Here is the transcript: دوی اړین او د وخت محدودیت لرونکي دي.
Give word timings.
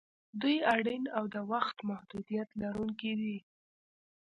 دوی 0.41 0.57
اړین 0.75 1.03
او 1.17 1.23
د 1.33 1.35
وخت 1.51 1.77
محدودیت 1.89 2.49
لرونکي 2.61 3.13
دي. 3.21 3.37